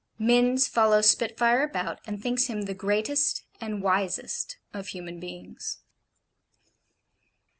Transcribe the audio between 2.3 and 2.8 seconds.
him the